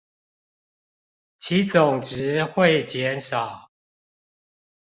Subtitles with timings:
[1.37, 3.69] 其總值會減少